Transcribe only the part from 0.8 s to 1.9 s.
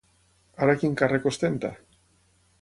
quin càrrec ostenta?